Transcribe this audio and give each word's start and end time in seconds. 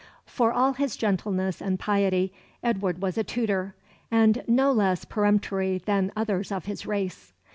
For 0.25 0.51
all 0.51 0.73
his 0.73 0.95
gentleness 0.97 1.61
and 1.61 1.77
piety, 1.79 2.33
Edward 2.63 3.03
was 3.03 3.19
a 3.19 3.23
Tudor, 3.23 3.75
and 4.09 4.43
no 4.47 4.71
less 4.71 5.05
peremptory 5.05 5.77
than 5.77 6.11
others 6.15 6.51
of 6.51 6.65
his 6.65 6.87
race. 6.87 7.33